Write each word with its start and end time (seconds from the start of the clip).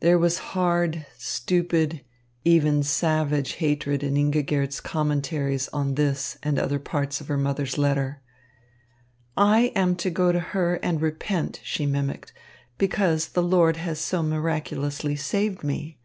There 0.00 0.18
was 0.18 0.38
hard, 0.58 1.06
stupid, 1.16 2.04
even 2.44 2.82
savage 2.82 3.52
hatred 3.52 4.02
in 4.02 4.14
Ingigerd's 4.16 4.80
commentaries 4.80 5.68
on 5.68 5.94
this 5.94 6.36
and 6.42 6.58
other 6.58 6.80
parts 6.80 7.20
of 7.20 7.28
her 7.28 7.36
mother's 7.36 7.78
letter. 7.78 8.20
"I 9.36 9.70
am 9.76 9.94
to 9.94 10.10
go 10.10 10.32
to 10.32 10.40
her 10.40 10.80
and 10.82 11.00
repent," 11.00 11.60
she 11.62 11.86
mimicked, 11.86 12.32
"because 12.78 13.28
the 13.28 13.44
Lord 13.44 13.76
has 13.76 14.00
so 14.00 14.24
miraculously 14.24 15.14
saved 15.14 15.62
me. 15.62 16.00